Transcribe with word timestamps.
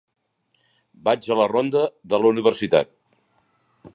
Vaig 1.09 1.27
a 1.35 1.37
la 1.41 1.47
ronda 1.51 1.85
de 2.13 2.21
la 2.23 2.31
Universitat. 2.33 2.93